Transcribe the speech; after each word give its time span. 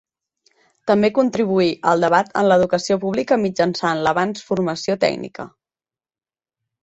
També 0.91 1.09
contribuí 1.17 1.67
al 1.91 2.05
debat 2.05 2.31
en 2.41 2.47
l'educació 2.51 2.97
pública 3.05 3.37
mitjançant 3.43 4.01
l'avanç 4.07 4.41
formació 4.49 4.99
tècnica. 5.05 5.45